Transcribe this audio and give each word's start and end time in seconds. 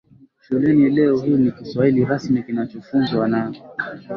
shuleni 0.47 0.89
Leo 0.89 1.17
hii 1.17 1.37
ni 1.37 1.51
Kiswahili 1.51 2.05
rasmi 2.05 2.43
kinachofunzwa 2.43 3.27
na 3.27 3.53